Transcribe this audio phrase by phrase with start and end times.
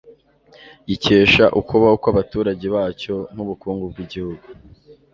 [0.87, 4.45] gikesha ukubaho kw'Abaturage bacyo nk'ubukungu bw'igihugu.